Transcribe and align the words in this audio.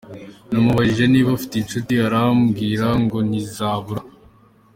Namubajije 0.51 1.03
niba 1.09 1.29
afite 1.37 1.55
inshuti 1.57 1.93
arambwira 2.07 2.87
ngo 3.01 3.17
ntizabura. 3.27 4.01